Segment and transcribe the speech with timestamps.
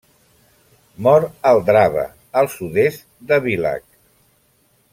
[1.07, 2.05] Mor al Drava,
[2.41, 3.87] al sud-est de Villach.